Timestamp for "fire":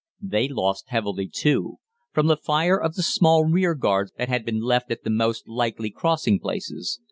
2.35-2.75